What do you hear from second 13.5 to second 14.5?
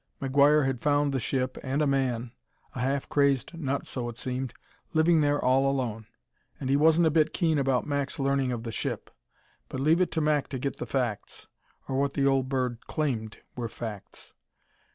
were facts.